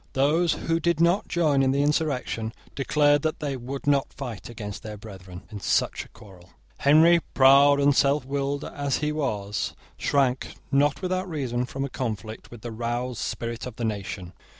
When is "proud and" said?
7.35-7.93